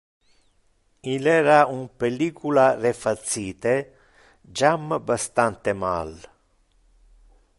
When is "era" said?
1.41-1.57